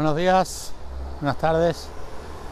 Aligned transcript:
Buenos 0.00 0.16
días, 0.16 0.72
buenas 1.20 1.36
tardes. 1.36 1.86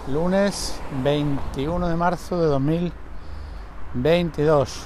Lunes 0.06 0.79
21 1.02 1.88
de 1.88 1.96
marzo 1.96 2.38
de 2.38 2.46
2022. 2.46 4.82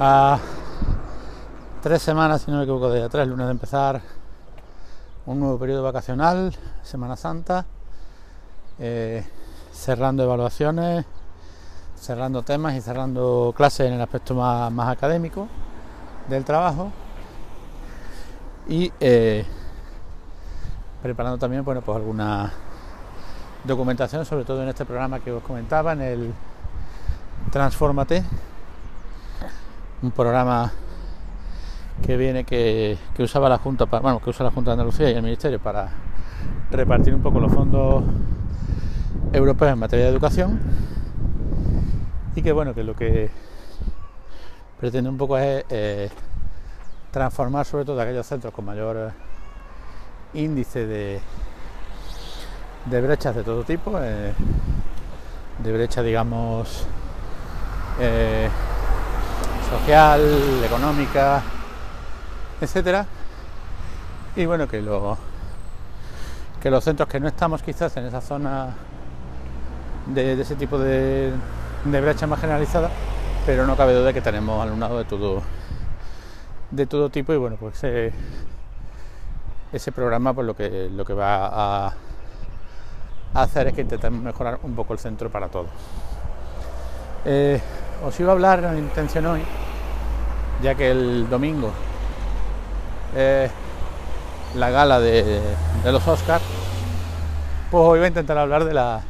A 0.00 0.38
tres 1.82 2.00
semanas, 2.00 2.40
si 2.40 2.50
no 2.50 2.56
me 2.56 2.62
equivoco, 2.62 2.88
de 2.88 3.06
tres 3.10 3.28
lunes 3.28 3.44
de 3.44 3.52
empezar 3.52 4.00
un 5.26 5.40
nuevo 5.40 5.58
periodo 5.58 5.82
vacacional, 5.82 6.56
Semana 6.82 7.16
Santa, 7.16 7.66
eh, 8.78 9.26
cerrando 9.74 10.22
evaluaciones, 10.22 11.04
cerrando 12.00 12.42
temas 12.44 12.76
y 12.76 12.80
cerrando 12.80 13.52
clases 13.54 13.88
en 13.88 13.92
el 13.92 14.00
aspecto 14.00 14.34
más, 14.34 14.72
más 14.72 14.88
académico 14.88 15.48
del 16.30 16.46
trabajo 16.46 16.90
y 18.66 18.90
eh, 19.00 19.44
preparando 21.04 21.36
también 21.36 21.62
bueno, 21.62 21.82
pues 21.82 21.96
alguna 21.96 22.50
documentación, 23.62 24.24
sobre 24.24 24.46
todo 24.46 24.62
en 24.62 24.70
este 24.70 24.86
programa 24.86 25.20
que 25.20 25.32
os 25.32 25.42
comentaba, 25.42 25.92
en 25.92 26.00
el 26.00 26.32
Transformate, 27.50 28.24
un 30.00 30.10
programa 30.12 30.72
que 32.06 32.16
viene 32.16 32.44
que, 32.44 32.96
que 33.14 33.22
usaba 33.22 33.50
la 33.50 33.58
Junta, 33.58 33.84
para, 33.84 34.00
bueno, 34.00 34.18
que 34.18 34.30
usa 34.30 34.44
la 34.44 34.50
Junta 34.50 34.70
de 34.70 34.72
Andalucía 34.76 35.10
y 35.10 35.14
el 35.14 35.22
Ministerio 35.22 35.60
para 35.60 35.90
repartir 36.70 37.14
un 37.14 37.20
poco 37.20 37.38
los 37.38 37.52
fondos 37.52 38.02
europeos 39.30 39.74
en 39.74 39.78
materia 39.78 40.06
de 40.06 40.10
educación 40.10 40.58
y 42.34 42.40
que 42.40 42.50
bueno, 42.50 42.72
que 42.72 42.82
lo 42.82 42.96
que 42.96 43.30
pretende 44.80 45.10
un 45.10 45.18
poco 45.18 45.36
es 45.36 45.66
eh, 45.68 46.08
transformar 47.10 47.66
sobre 47.66 47.84
todo 47.84 48.00
aquellos 48.00 48.26
centros 48.26 48.54
con 48.54 48.64
mayor 48.64 49.12
índice 50.34 50.86
de, 50.86 51.20
de 52.86 53.00
brechas 53.00 53.34
de 53.34 53.42
todo 53.42 53.64
tipo, 53.64 53.98
eh, 54.00 54.32
de 55.58 55.72
brecha 55.72 56.02
digamos 56.02 56.86
eh, 58.00 58.48
social, 59.70 60.20
económica, 60.64 61.42
etcétera. 62.60 63.06
Y 64.36 64.46
bueno 64.46 64.66
que 64.66 64.82
lo 64.82 65.16
que 66.60 66.70
los 66.70 66.82
centros 66.82 67.08
que 67.08 67.20
no 67.20 67.28
estamos 67.28 67.62
quizás 67.62 67.96
en 67.96 68.06
esa 68.06 68.20
zona 68.20 68.74
de, 70.06 70.40
ese 70.40 70.56
tipo 70.56 70.78
de, 70.78 71.32
de 71.84 72.00
brecha 72.00 72.26
más 72.26 72.40
generalizada, 72.40 72.90
pero 73.46 73.66
no 73.66 73.76
cabe 73.76 73.94
duda 73.94 74.12
que 74.12 74.20
tenemos 74.20 74.62
alumnado 74.62 74.98
de 74.98 75.04
todo 75.04 75.42
de 76.70 76.86
todo 76.86 77.08
tipo 77.10 77.32
y 77.32 77.36
bueno 77.36 77.56
pues 77.56 77.76
ese, 77.76 78.12
ese 79.74 79.90
programa 79.90 80.32
pues 80.32 80.46
lo 80.46 80.54
que 80.54 80.88
lo 80.88 81.04
que 81.04 81.14
va 81.14 81.86
a, 81.86 81.94
hacer 83.34 83.66
es 83.66 83.74
que 83.74 83.80
intentemos 83.80 84.22
mejorar 84.22 84.60
un 84.62 84.76
poco 84.76 84.92
el 84.92 85.00
centro 85.00 85.28
para 85.28 85.48
todos. 85.48 85.66
Eh, 87.24 87.60
os 88.06 88.18
iba 88.20 88.30
a 88.30 88.32
hablar 88.32 88.62
la 88.62 88.78
intención 88.78 89.26
hoy, 89.26 89.42
ya 90.62 90.76
que 90.76 90.92
el 90.92 91.28
domingo 91.28 91.72
es 93.16 93.50
la 94.54 94.70
gala 94.70 95.00
de, 95.00 95.40
de 95.82 95.92
los 95.92 96.06
Oscars, 96.06 96.44
pues 97.72 97.82
hoy 97.82 97.98
voy 97.98 98.04
a 98.04 98.08
intentar 98.08 98.38
hablar 98.38 98.64
de, 98.64 98.74
la, 98.74 99.00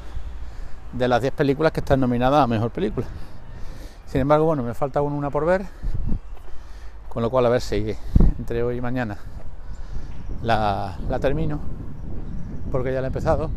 de 0.95 1.09
las 1.09 1.21
10 1.21 1.35
películas 1.35 1.73
que 1.73 1.81
están 1.81 2.01
nominadas 2.01 2.43
a 2.43 2.47
Mejor 2.47 2.71
Película. 2.71 3.07
Sin 4.07 4.23
embargo, 4.23 4.47
bueno, 4.47 4.63
me 4.63 4.73
falta 4.73 5.03
una 5.03 5.29
por 5.29 5.45
ver, 5.45 5.67
con 7.11 7.23
lo 7.23 7.29
cual 7.29 7.45
a 7.45 7.51
ver 7.51 7.61
si 7.61 7.95
entre 8.39 8.63
hoy 8.63 8.79
y 8.79 8.81
mañana 8.81 9.19
la, 10.43 10.97
la 11.09 11.19
termino, 11.19 11.61
porque 12.71 12.93
ya 12.93 13.01
la 13.01 13.07
he 13.07 13.09
empezado, 13.09 13.51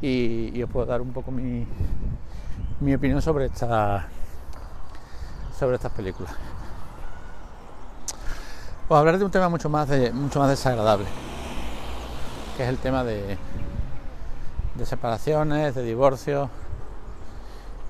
y, 0.00 0.56
y, 0.56 0.62
os 0.62 0.70
puedo 0.70 0.86
dar 0.86 1.00
un 1.00 1.12
poco 1.12 1.30
mi, 1.30 1.66
mi 2.80 2.94
opinión 2.94 3.20
sobre, 3.20 3.46
esta, 3.46 4.06
sobre 5.58 5.76
estas 5.76 5.92
películas. 5.92 6.32
Os 8.88 8.96
hablar 8.96 9.18
de 9.18 9.24
un 9.24 9.30
tema 9.30 9.48
mucho 9.48 9.68
más, 9.68 9.88
de, 9.88 10.12
mucho 10.12 10.38
más 10.38 10.48
desagradable, 10.48 11.06
que 12.56 12.62
es 12.62 12.68
el 12.68 12.78
tema 12.78 13.04
de, 13.04 13.36
de 14.76 14.86
separaciones, 14.86 15.74
de 15.74 15.82
divorcios 15.82 16.48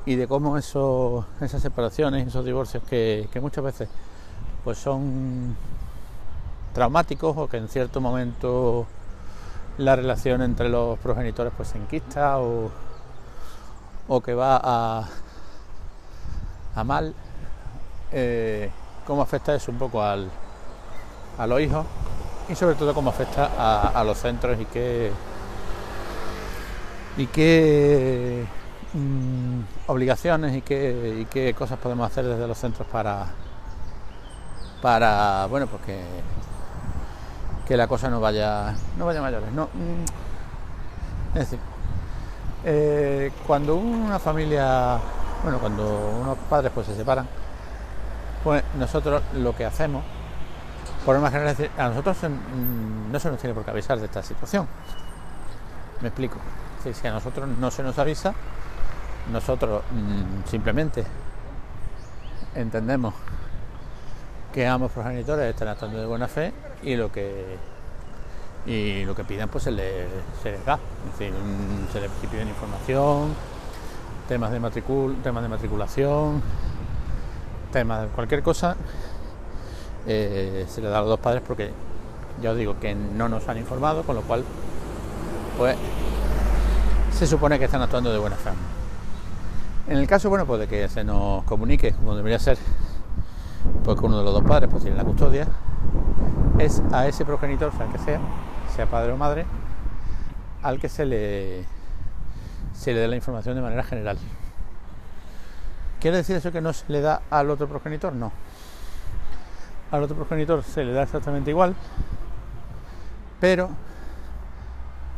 y 0.06 0.16
de 0.16 0.26
cómo 0.26 0.56
eso, 0.56 1.26
esas 1.40 1.60
separaciones, 1.60 2.26
esos 2.26 2.44
divorcios 2.44 2.82
que, 2.82 3.28
que 3.30 3.40
muchas 3.40 3.62
veces 3.62 3.88
pues 4.64 4.78
son 4.78 5.54
traumáticos 6.72 7.36
o 7.36 7.48
que 7.48 7.56
en 7.56 7.68
cierto 7.68 8.00
momento 8.00 8.86
la 9.78 9.96
relación 9.96 10.42
entre 10.42 10.68
los 10.68 10.98
progenitores 10.98 11.52
pues 11.56 11.68
se 11.68 11.78
enquista 11.78 12.38
o, 12.40 12.70
o 14.08 14.20
que 14.20 14.34
va 14.34 14.60
a, 14.62 15.08
a 16.74 16.84
mal, 16.84 17.14
eh, 18.12 18.70
cómo 19.06 19.22
afecta 19.22 19.54
eso 19.54 19.70
un 19.70 19.78
poco 19.78 20.02
al, 20.02 20.30
a 21.38 21.46
los 21.46 21.60
hijos 21.60 21.86
y 22.48 22.54
sobre 22.54 22.74
todo 22.76 22.94
cómo 22.94 23.10
afecta 23.10 23.50
a, 23.56 23.88
a 23.88 24.04
los 24.04 24.18
centros 24.18 24.60
y 24.60 24.64
qué 24.66 25.12
y 27.16 27.26
qué 27.26 28.44
mmm, 28.94 29.60
obligaciones 29.88 30.56
y 30.56 30.62
qué, 30.62 31.18
y 31.20 31.24
qué 31.26 31.52
cosas 31.54 31.78
podemos 31.78 32.10
hacer 32.10 32.24
desde 32.24 32.46
los 32.46 32.56
centros 32.58 32.86
para 32.88 33.26
para 34.80 35.46
bueno 35.46 35.66
pues 35.66 35.82
que, 37.68 37.76
la 37.76 37.86
cosa 37.86 38.08
no 38.08 38.20
vaya 38.20 38.74
no 38.96 39.06
vaya 39.06 39.20
mayores 39.20 39.52
no 39.52 39.64
mm, 39.66 41.34
es 41.34 41.40
decir 41.40 41.58
eh, 42.64 43.30
cuando 43.46 43.76
una 43.76 44.18
familia 44.18 44.98
bueno 45.42 45.58
cuando 45.58 46.18
unos 46.20 46.38
padres 46.50 46.72
pues 46.74 46.86
se 46.86 46.96
separan 46.96 47.28
pues 48.42 48.64
nosotros 48.78 49.22
lo 49.34 49.54
que 49.54 49.64
hacemos 49.64 50.02
por 51.04 51.14
lo 51.14 51.22
más 51.22 51.32
general 51.32 51.56
decir, 51.56 51.70
a 51.78 51.88
nosotros 51.88 52.16
mm, 52.22 53.12
no 53.12 53.18
se 53.18 53.30
nos 53.30 53.40
tiene 53.40 53.54
por 53.54 53.64
qué 53.64 53.70
avisar 53.70 53.98
de 53.98 54.04
esta 54.04 54.22
situación. 54.22 54.66
Me 56.00 56.08
explico 56.08 56.36
si, 56.82 57.06
a 57.06 57.12
nosotros 57.12 57.48
no 57.48 57.70
se 57.70 57.82
nos 57.82 57.98
avisa 57.98 58.34
nosotros 59.32 59.82
mmm, 59.90 60.46
simplemente 60.48 61.04
entendemos 62.54 63.14
que 64.52 64.66
ambos 64.66 64.92
progenitores 64.92 65.50
están 65.50 65.68
actuando 65.68 66.00
de 66.00 66.06
buena 66.06 66.28
fe 66.28 66.52
y 66.82 66.96
lo 66.96 67.12
que 67.12 67.56
y 68.66 69.04
lo 69.04 69.14
que 69.14 69.24
pidan 69.24 69.48
pues 69.48 69.64
se 69.64 69.70
les, 69.70 70.06
se 70.42 70.52
les 70.52 70.64
da. 70.64 70.74
Es 70.74 71.18
decir, 71.18 71.34
se 71.92 72.00
les 72.00 72.10
piden 72.30 72.48
información 72.48 73.34
temas 74.28 74.50
de 74.50 74.60
matricul 74.60 75.16
temas 75.22 75.42
de 75.42 75.48
matriculación 75.48 76.42
temas 77.72 78.02
de 78.02 78.08
cualquier 78.08 78.42
cosa 78.42 78.76
eh, 80.06 80.66
se 80.68 80.82
le 80.82 80.88
da 80.88 80.98
a 80.98 81.00
los 81.00 81.08
dos 81.10 81.20
padres 81.20 81.42
porque 81.46 81.70
ya 82.42 82.50
os 82.50 82.56
digo 82.58 82.78
que 82.78 82.94
no 82.94 83.28
nos 83.28 83.48
han 83.48 83.56
informado 83.56 84.02
con 84.02 84.16
lo 84.16 84.22
cual 84.22 84.44
pues 85.56 85.76
se 87.12 87.26
supone 87.26 87.58
que 87.58 87.64
están 87.64 87.82
actuando 87.82 88.12
de 88.12 88.18
buena 88.18 88.36
fe. 88.36 88.50
En 89.88 89.96
el 89.96 90.06
caso 90.06 90.28
bueno 90.28 90.46
pues 90.46 90.60
de 90.60 90.68
que 90.68 90.88
se 90.88 91.04
nos 91.04 91.42
comunique 91.44 91.92
como 91.92 92.14
debería 92.14 92.38
ser 92.38 92.58
pues 93.84 93.98
que 93.98 94.06
uno 94.06 94.18
de 94.18 94.24
los 94.24 94.34
dos 94.34 94.44
padres 94.44 94.68
pues 94.70 94.82
tiene 94.82 94.96
la 94.96 95.04
custodia, 95.04 95.46
es 96.58 96.82
a 96.92 97.06
ese 97.06 97.24
progenitor, 97.24 97.72
sea 97.76 97.86
que 97.86 97.98
sea, 97.98 98.20
sea 98.74 98.86
padre 98.86 99.12
o 99.12 99.16
madre, 99.16 99.46
al 100.62 100.78
que 100.78 100.88
se 100.88 101.04
le, 101.04 101.64
se 102.72 102.92
le 102.92 103.00
dé 103.00 103.08
la 103.08 103.16
información 103.16 103.54
de 103.54 103.62
manera 103.62 103.82
general. 103.82 104.18
¿Quiere 106.00 106.18
decir 106.18 106.36
eso 106.36 106.52
que 106.52 106.60
no 106.60 106.72
se 106.72 106.84
le 106.88 107.00
da 107.00 107.22
al 107.30 107.50
otro 107.50 107.66
progenitor? 107.66 108.12
No. 108.12 108.30
Al 109.90 110.02
otro 110.02 110.16
progenitor 110.16 110.62
se 110.62 110.84
le 110.84 110.92
da 110.92 111.02
exactamente 111.02 111.50
igual, 111.50 111.74
pero 113.40 113.70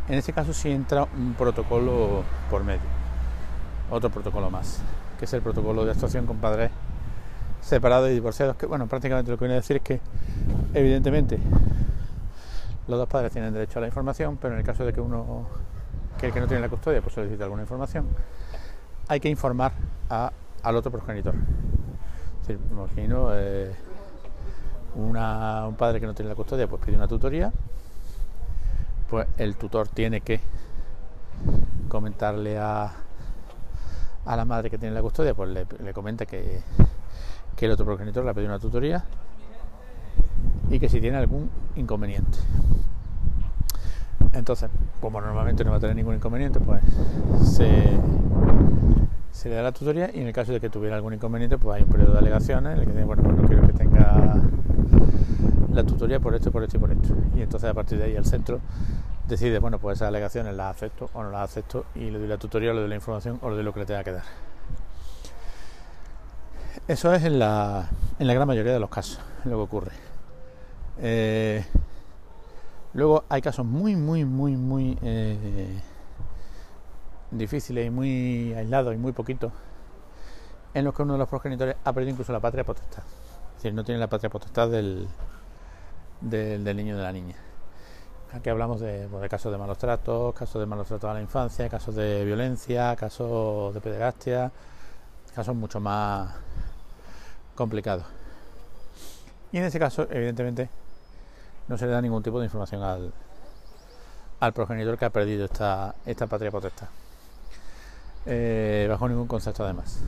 en 0.08 0.14
ese 0.14 0.32
caso 0.32 0.52
sí 0.52 0.70
entra 0.70 1.06
un 1.16 1.34
protocolo 1.34 2.22
por 2.50 2.64
medio, 2.64 2.80
otro 3.90 4.10
protocolo 4.10 4.50
más, 4.50 4.80
que 5.18 5.24
es 5.24 5.32
el 5.32 5.42
protocolo 5.42 5.84
de 5.84 5.90
actuación 5.90 6.26
con 6.26 6.36
padres 6.36 6.70
separados 7.70 8.10
y 8.10 8.14
divorciados, 8.14 8.56
que 8.56 8.66
bueno, 8.66 8.88
prácticamente 8.88 9.30
lo 9.30 9.38
que 9.38 9.44
viene 9.44 9.54
a 9.54 9.60
decir 9.60 9.76
es 9.76 9.82
que 9.82 10.00
evidentemente 10.74 11.38
los 12.88 12.98
dos 12.98 13.08
padres 13.08 13.32
tienen 13.32 13.54
derecho 13.54 13.78
a 13.78 13.82
la 13.82 13.86
información, 13.86 14.36
pero 14.38 14.54
en 14.54 14.60
el 14.60 14.66
caso 14.66 14.84
de 14.84 14.92
que 14.92 15.00
uno, 15.00 15.46
que 16.18 16.26
el 16.26 16.32
que 16.32 16.40
no 16.40 16.48
tiene 16.48 16.60
la 16.60 16.68
custodia, 16.68 17.00
pues 17.00 17.14
solicite 17.14 17.44
alguna 17.44 17.62
información, 17.62 18.08
hay 19.06 19.20
que 19.20 19.28
informar 19.28 19.72
al 20.08 20.76
otro 20.76 20.90
progenitor. 20.90 21.34
Me 22.48 22.54
imagino 22.72 23.28
eh, 23.32 23.72
un 24.96 25.76
padre 25.78 26.00
que 26.00 26.06
no 26.06 26.14
tiene 26.14 26.28
la 26.28 26.34
custodia, 26.34 26.66
pues 26.66 26.82
pide 26.84 26.96
una 26.96 27.06
tutoría, 27.06 27.52
pues 29.08 29.28
el 29.38 29.54
tutor 29.54 29.86
tiene 29.86 30.22
que 30.22 30.40
comentarle 31.88 32.58
a, 32.58 32.90
a 34.24 34.36
la 34.36 34.44
madre 34.44 34.70
que 34.70 34.78
tiene 34.78 34.92
la 34.92 35.02
custodia, 35.02 35.34
pues 35.34 35.48
le 35.50 35.94
comenta 35.94 36.26
que 36.26 36.62
que 37.60 37.66
el 37.66 37.72
otro 37.72 37.84
progenitor 37.84 38.24
le 38.24 38.30
ha 38.30 38.32
pedido 38.32 38.50
una 38.50 38.58
tutoría 38.58 39.04
y 40.70 40.78
que 40.78 40.88
si 40.88 40.98
tiene 40.98 41.18
algún 41.18 41.50
inconveniente. 41.76 42.38
Entonces, 44.32 44.70
como 44.98 45.20
normalmente 45.20 45.62
no 45.62 45.70
va 45.70 45.76
a 45.76 45.80
tener 45.80 45.94
ningún 45.94 46.14
inconveniente, 46.14 46.58
pues 46.58 46.82
se, 47.44 47.70
se 49.30 49.50
le 49.50 49.56
da 49.56 49.62
la 49.62 49.72
tutoría 49.72 50.10
y 50.10 50.20
en 50.20 50.28
el 50.28 50.32
caso 50.32 50.52
de 50.52 50.60
que 50.60 50.70
tuviera 50.70 50.96
algún 50.96 51.12
inconveniente, 51.12 51.58
pues 51.58 51.76
hay 51.76 51.82
un 51.82 51.90
periodo 51.90 52.14
de 52.14 52.20
alegaciones 52.20 52.72
en 52.72 52.78
el 52.78 52.86
que 52.86 52.92
dice, 52.92 53.04
bueno, 53.04 53.22
pues 53.24 53.36
no 53.36 53.42
quiero 53.46 53.66
que 53.66 53.74
tenga 53.74 54.40
la 55.70 55.84
tutoría 55.84 56.18
por 56.18 56.34
esto, 56.34 56.50
por 56.50 56.62
esto 56.62 56.78
y 56.78 56.80
por 56.80 56.90
esto. 56.92 57.14
Y 57.36 57.42
entonces 57.42 57.68
a 57.68 57.74
partir 57.74 57.98
de 57.98 58.04
ahí 58.04 58.16
el 58.16 58.24
centro 58.24 58.60
decide, 59.28 59.58
bueno, 59.58 59.78
pues 59.78 59.98
esas 59.98 60.08
alegaciones 60.08 60.54
las 60.54 60.76
acepto 60.76 61.10
o 61.12 61.22
no 61.22 61.30
las 61.30 61.42
acepto 61.42 61.84
y 61.94 62.10
le 62.10 62.18
doy 62.18 62.28
la 62.28 62.38
tutoría, 62.38 62.72
le 62.72 62.80
doy 62.80 62.88
la 62.88 62.96
información 62.96 63.38
o 63.42 63.50
le 63.50 63.56
doy 63.56 63.64
lo 63.64 63.74
que 63.74 63.80
le 63.80 63.86
tenga 63.86 64.02
que 64.02 64.12
dar. 64.12 64.49
Eso 66.90 67.14
es 67.14 67.22
en 67.22 67.38
la, 67.38 67.88
en 68.18 68.26
la 68.26 68.34
gran 68.34 68.48
mayoría 68.48 68.72
de 68.72 68.80
los 68.80 68.90
casos 68.90 69.20
lo 69.44 69.50
que 69.58 69.62
ocurre. 69.62 69.92
Eh, 70.98 71.64
luego 72.94 73.22
hay 73.28 73.40
casos 73.40 73.64
muy, 73.64 73.94
muy, 73.94 74.24
muy, 74.24 74.56
muy 74.56 74.98
eh, 75.00 75.80
difíciles 77.30 77.86
y 77.86 77.90
muy 77.90 78.54
aislados 78.54 78.92
y 78.92 78.96
muy 78.96 79.12
poquitos 79.12 79.52
en 80.74 80.84
los 80.84 80.92
que 80.92 81.02
uno 81.02 81.12
de 81.12 81.20
los 81.20 81.28
progenitores 81.28 81.76
ha 81.84 81.92
perdido 81.92 82.10
incluso 82.10 82.32
la 82.32 82.40
patria 82.40 82.64
potestad. 82.64 83.04
Es 83.50 83.62
decir, 83.62 83.72
no 83.72 83.84
tiene 83.84 84.00
la 84.00 84.08
patria 84.08 84.28
potestad 84.28 84.68
del, 84.68 85.06
del, 86.20 86.76
niño 86.76 86.96
o 86.96 86.98
de 86.98 87.04
la 87.04 87.12
niña. 87.12 87.36
Aquí 88.32 88.50
hablamos 88.50 88.80
de, 88.80 89.06
pues, 89.08 89.22
de, 89.22 89.28
casos 89.28 89.52
de 89.52 89.58
malos 89.58 89.78
tratos, 89.78 90.34
casos 90.34 90.58
de 90.58 90.66
malos 90.66 90.88
tratos 90.88 91.08
a 91.08 91.14
la 91.14 91.22
infancia, 91.22 91.68
casos 91.68 91.94
de 91.94 92.24
violencia, 92.24 92.96
casos 92.96 93.74
de 93.74 93.80
pederastia, 93.80 94.50
casos 95.32 95.54
mucho 95.54 95.78
más 95.78 96.50
complicados. 97.60 98.06
Y 99.52 99.58
en 99.58 99.64
ese 99.64 99.78
caso, 99.78 100.06
evidentemente, 100.10 100.70
no 101.68 101.76
se 101.76 101.84
le 101.84 101.92
da 101.92 102.00
ningún 102.00 102.22
tipo 102.22 102.38
de 102.40 102.46
información 102.46 102.82
al, 102.82 103.12
al 104.40 104.52
progenitor 104.54 104.96
que 104.96 105.04
ha 105.04 105.10
perdido 105.10 105.44
esta, 105.44 105.94
esta 106.06 106.26
patria 106.26 106.50
potestad. 106.50 106.88
Eh, 108.24 108.86
bajo 108.88 109.06
ningún 109.10 109.26
concepto 109.26 109.62
además. 109.62 110.00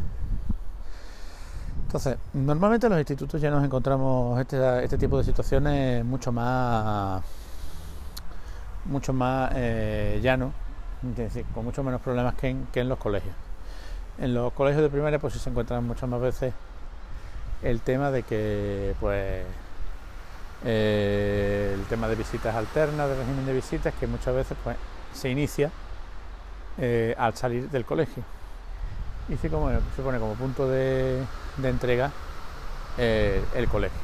Entonces, 1.84 2.16
normalmente 2.32 2.86
en 2.86 2.92
los 2.92 3.00
institutos 3.00 3.38
ya 3.38 3.50
nos 3.50 3.62
encontramos 3.62 4.40
este, 4.40 4.84
este 4.84 4.96
tipo 4.96 5.18
de 5.18 5.24
situaciones 5.24 6.02
mucho 6.06 6.32
más 6.32 7.22
mucho 8.86 9.12
más 9.12 9.52
eh, 9.54 10.20
llano, 10.22 10.52
es 11.02 11.16
decir, 11.16 11.44
con 11.54 11.66
mucho 11.66 11.82
menos 11.82 12.00
problemas 12.00 12.34
que 12.34 12.48
en, 12.48 12.66
que 12.72 12.80
en 12.80 12.88
los 12.88 12.98
colegios. 12.98 13.34
En 14.18 14.32
los 14.32 14.54
colegios 14.54 14.82
de 14.82 14.88
primaria 14.88 15.18
pues 15.18 15.34
sí 15.34 15.38
se 15.38 15.50
encuentran 15.50 15.86
muchas 15.86 16.08
más 16.08 16.20
veces 16.20 16.54
el 17.62 17.80
tema 17.80 18.10
de 18.10 18.22
que 18.22 18.94
pues 19.00 19.44
eh, 20.64 21.72
el 21.74 21.84
tema 21.86 22.08
de 22.08 22.14
visitas 22.14 22.54
alternas, 22.54 23.08
de 23.08 23.16
régimen 23.16 23.46
de 23.46 23.52
visitas, 23.52 23.92
que 23.98 24.06
muchas 24.06 24.34
veces 24.34 24.56
pues 24.62 24.76
se 25.12 25.28
inicia 25.28 25.70
eh, 26.78 27.14
al 27.18 27.34
salir 27.34 27.68
del 27.70 27.84
colegio 27.84 28.22
y 29.28 29.36
se, 29.36 29.48
como, 29.48 29.70
se 29.70 30.02
pone 30.02 30.18
como 30.18 30.34
punto 30.34 30.68
de, 30.68 31.22
entrega 31.62 32.10
eh, 32.98 33.42
el 33.54 33.68
colegio. 33.68 33.98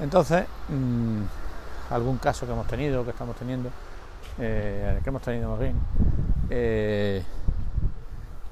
Entonces, 0.00 0.46
mmm, 0.68 1.22
algún 1.90 2.16
caso 2.16 2.46
que 2.46 2.52
hemos 2.52 2.66
tenido, 2.66 3.04
que 3.04 3.10
estamos 3.10 3.36
teniendo, 3.36 3.70
que 4.38 5.02
hemos 5.04 5.22
tenido 5.22 5.50
más 5.50 5.58
bien, 5.58 5.76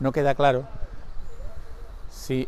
no 0.00 0.12
queda 0.12 0.35
claro 0.35 0.64
si 2.11 2.47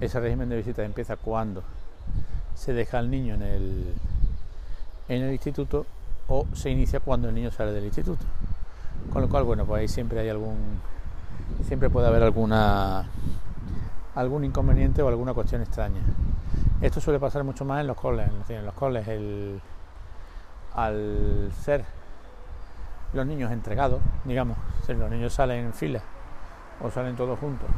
ese 0.00 0.20
régimen 0.20 0.48
de 0.48 0.56
visitas 0.56 0.84
empieza 0.84 1.16
cuando 1.16 1.62
se 2.54 2.72
deja 2.72 2.98
al 2.98 3.10
niño 3.10 3.34
en 3.34 3.42
el, 3.42 3.94
en 5.08 5.22
el 5.22 5.32
instituto 5.32 5.86
o 6.28 6.46
se 6.54 6.70
inicia 6.70 7.00
cuando 7.00 7.28
el 7.28 7.34
niño 7.34 7.50
sale 7.50 7.72
del 7.72 7.84
instituto. 7.84 8.24
Con 9.12 9.22
lo 9.22 9.28
cual, 9.28 9.44
bueno, 9.44 9.64
pues 9.64 9.80
ahí 9.80 9.88
siempre 9.88 10.20
hay 10.20 10.28
algún, 10.28 10.56
siempre 11.66 11.88
puede 11.88 12.08
haber 12.08 12.22
alguna 12.22 13.06
algún 14.14 14.44
inconveniente 14.44 15.00
o 15.02 15.08
alguna 15.08 15.32
cuestión 15.32 15.62
extraña. 15.62 16.00
Esto 16.80 17.00
suele 17.00 17.20
pasar 17.20 17.44
mucho 17.44 17.64
más 17.64 17.80
en 17.80 17.86
los 17.86 17.96
coles. 17.96 18.28
En 18.48 18.64
los 18.64 18.74
coles, 18.74 19.06
el, 19.06 19.60
al 20.74 21.50
ser 21.60 21.84
los 23.12 23.26
niños 23.26 23.52
entregados, 23.52 24.00
digamos, 24.24 24.58
si 24.84 24.94
los 24.94 25.10
niños 25.10 25.32
salen 25.32 25.66
en 25.66 25.72
fila 25.72 26.02
o 26.82 26.90
salen 26.90 27.16
todos 27.16 27.38
juntos 27.38 27.68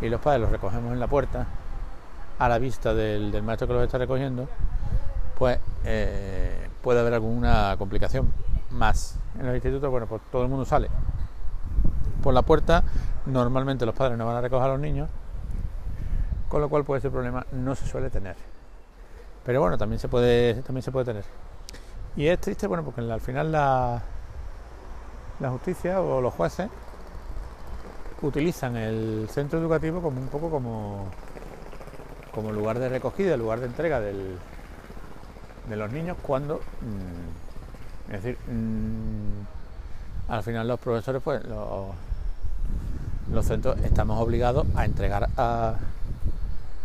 y 0.00 0.08
los 0.08 0.20
padres 0.20 0.42
los 0.42 0.50
recogemos 0.50 0.92
en 0.92 1.00
la 1.00 1.06
puerta 1.06 1.46
a 2.38 2.48
la 2.48 2.58
vista 2.58 2.94
del, 2.94 3.42
maestro 3.42 3.68
que 3.68 3.74
los 3.74 3.82
está 3.82 3.98
recogiendo, 3.98 4.48
pues 5.38 5.58
eh, 5.84 6.68
puede 6.82 7.00
haber 7.00 7.14
alguna 7.14 7.76
complicación 7.78 8.32
más. 8.70 9.18
En 9.38 9.46
los 9.46 9.54
institutos, 9.54 9.90
bueno, 9.90 10.06
pues 10.06 10.22
todo 10.32 10.42
el 10.42 10.48
mundo 10.48 10.64
sale 10.64 10.88
por 12.22 12.32
la 12.32 12.42
puerta. 12.42 12.82
Normalmente 13.26 13.84
los 13.84 13.94
padres 13.94 14.16
no 14.16 14.26
van 14.26 14.36
a 14.36 14.40
recoger 14.40 14.66
a 14.66 14.72
los 14.72 14.80
niños 14.80 15.10
con 16.50 16.60
lo 16.60 16.68
cual 16.68 16.84
pues 16.84 16.98
ese 16.98 17.10
problema 17.10 17.46
no 17.52 17.74
se 17.74 17.86
suele 17.86 18.10
tener. 18.10 18.34
Pero 19.44 19.60
bueno, 19.60 19.78
también 19.78 20.00
se 20.00 20.08
puede, 20.08 20.62
también 20.62 20.82
se 20.82 20.90
puede 20.90 21.06
tener. 21.06 21.24
Y 22.16 22.26
es 22.26 22.40
triste, 22.40 22.66
bueno, 22.66 22.84
porque 22.84 23.00
al 23.00 23.20
final 23.20 23.52
la, 23.52 24.02
la 25.38 25.50
justicia 25.50 26.00
o 26.00 26.20
los 26.20 26.34
jueces 26.34 26.68
utilizan 28.22 28.76
el 28.76 29.28
centro 29.30 29.58
educativo 29.58 30.00
como 30.02 30.20
un 30.20 30.28
poco 30.28 30.50
como, 30.50 31.08
como 32.32 32.52
lugar 32.52 32.78
de 32.78 32.88
recogida, 32.88 33.36
lugar 33.36 33.60
de 33.60 33.66
entrega 33.66 34.00
del, 34.00 34.36
de 35.68 35.76
los 35.76 35.90
niños 35.90 36.16
cuando, 36.22 36.56
mmm, 36.56 38.12
es 38.14 38.22
decir, 38.22 38.38
mmm, 38.48 39.42
al 40.28 40.42
final 40.42 40.68
los 40.68 40.78
profesores, 40.78 41.22
pues 41.22 41.44
los, 41.44 41.88
los 43.32 43.46
centros 43.46 43.78
estamos 43.80 44.20
obligados 44.20 44.66
a 44.74 44.84
entregar 44.84 45.28
a 45.36 45.76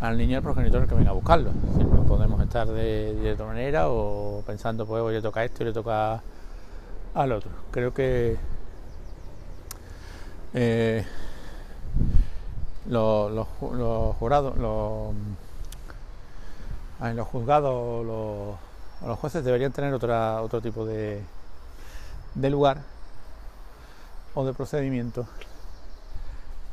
al 0.00 0.18
niño 0.18 0.36
el 0.36 0.42
progenitor 0.42 0.86
que 0.86 0.94
venga 0.94 1.10
a 1.10 1.14
buscarlo. 1.14 1.52
no 1.52 2.02
podemos 2.02 2.40
estar 2.42 2.66
de, 2.68 3.14
de, 3.14 3.32
otra 3.32 3.46
manera 3.46 3.88
o 3.88 4.42
pensando, 4.46 4.86
pues 4.86 5.02
hoy 5.02 5.14
le 5.14 5.22
toca 5.22 5.42
esto 5.44 5.62
y 5.62 5.66
le 5.66 5.72
toca 5.72 6.22
al 7.14 7.32
otro. 7.32 7.50
Creo 7.70 7.94
que 7.94 8.36
eh, 10.52 11.04
los, 12.88 13.32
los, 13.32 13.46
jurados, 14.16 14.56
los, 14.56 15.14
los 17.14 17.28
juzgados, 17.28 18.06
los, 18.06 18.56
los 19.06 19.18
jueces 19.18 19.44
deberían 19.44 19.72
tener 19.72 19.92
otra, 19.92 20.42
otro 20.42 20.60
tipo 20.60 20.84
de, 20.86 21.22
de 22.34 22.50
lugar 22.50 22.78
o 24.34 24.44
de 24.44 24.52
procedimiento 24.52 25.26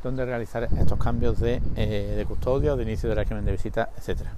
donde 0.02 0.24
realizar 0.24 0.64
estos 0.64 0.98
cambios 0.98 1.40
de, 1.40 1.62
eh, 1.76 2.14
de 2.16 2.26
custodia, 2.26 2.76
de 2.76 2.82
inicio 2.82 3.08
de 3.08 3.14
régimen 3.14 3.44
de 3.44 3.52
visita, 3.52 3.88
etcétera. 3.96 4.34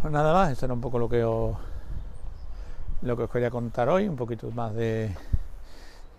Pues 0.00 0.12
nada 0.12 0.32
más, 0.32 0.50
eso 0.50 0.64
era 0.64 0.74
un 0.74 0.80
poco 0.80 0.98
lo 0.98 1.08
que 1.08 1.22
os 1.22 1.56
lo 3.02 3.16
que 3.16 3.24
os 3.24 3.30
quería 3.30 3.50
contar 3.50 3.88
hoy, 3.88 4.08
un 4.08 4.16
poquito 4.16 4.50
más 4.52 4.74
de, 4.74 5.14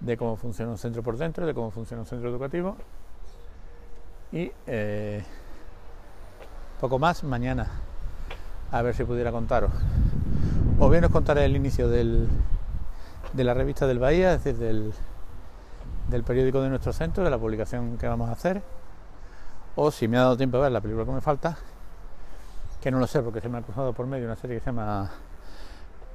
de 0.01 0.17
cómo 0.17 0.35
funciona 0.35 0.71
un 0.71 0.77
centro 0.77 1.01
por 1.01 1.17
dentro, 1.17 1.45
de 1.45 1.53
cómo 1.53 1.71
funciona 1.71 2.01
un 2.01 2.07
centro 2.07 2.29
educativo. 2.29 2.75
Y 4.33 4.51
eh, 4.65 5.23
poco 6.81 6.97
más 6.97 7.23
mañana, 7.23 7.67
a 8.71 8.81
ver 8.81 8.95
si 8.95 9.03
pudiera 9.03 9.31
contaros. 9.31 9.71
O 10.79 10.89
bien 10.89 11.05
os 11.05 11.11
contaré 11.11 11.45
el 11.45 11.55
inicio 11.55 11.87
del, 11.87 12.27
de 13.31 13.43
la 13.43 13.53
revista 13.53 13.85
del 13.85 13.99
Bahía, 13.99 14.33
es 14.33 14.43
decir, 14.43 14.59
del, 14.59 14.91
del 16.09 16.23
periódico 16.23 16.61
de 16.61 16.69
nuestro 16.69 16.93
centro, 16.93 17.23
de 17.23 17.29
la 17.29 17.37
publicación 17.37 17.95
que 17.99 18.07
vamos 18.07 18.27
a 18.27 18.31
hacer, 18.31 18.63
o 19.75 19.91
si 19.91 20.07
me 20.07 20.17
ha 20.17 20.21
dado 20.21 20.35
tiempo 20.35 20.57
a 20.57 20.61
ver 20.61 20.71
la 20.71 20.81
película 20.81 21.05
que 21.05 21.11
me 21.11 21.21
falta, 21.21 21.55
que 22.81 22.89
no 22.89 22.97
lo 22.97 23.05
sé 23.05 23.21
porque 23.21 23.39
se 23.39 23.49
me 23.49 23.59
ha 23.59 23.61
cruzado 23.61 23.93
por 23.93 24.07
medio 24.07 24.25
una 24.25 24.35
serie 24.35 24.57
que 24.57 24.61
se 24.61 24.71
llama 24.71 25.11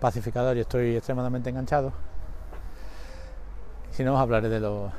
Pacificador 0.01 0.57
y 0.57 0.61
estoy 0.61 0.97
extremadamente 0.97 1.51
enganchado. 1.51 1.93
Si 3.93 4.03
no, 4.03 4.15
os 4.15 4.21
hablaré 4.21 4.49
de, 4.49 4.59
los 4.59 4.91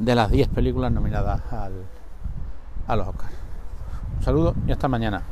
de 0.00 0.14
las 0.14 0.30
10 0.30 0.48
películas 0.48 0.90
nominadas 0.90 1.40
al, 1.52 1.72
a 2.86 2.96
los 2.96 3.06
Oscars. 3.06 3.34
Un 4.16 4.24
saludo 4.24 4.54
y 4.66 4.72
hasta 4.72 4.88
mañana. 4.88 5.22